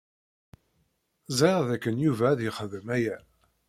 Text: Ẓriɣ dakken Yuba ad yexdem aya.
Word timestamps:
Ẓriɣ 1.37 1.61
dakken 1.69 2.01
Yuba 2.05 2.25
ad 2.29 2.39
yexdem 2.43 2.87
aya. 2.95 3.17